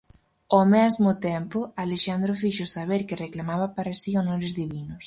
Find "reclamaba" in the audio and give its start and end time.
3.25-3.67